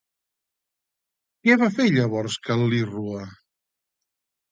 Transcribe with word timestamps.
Què 1.47 1.57
va 1.63 1.67
fer 1.75 1.85
llavors 1.97 2.37
Cal·lírroe? 2.47 3.21